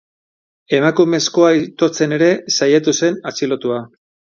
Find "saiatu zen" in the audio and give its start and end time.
2.59-3.25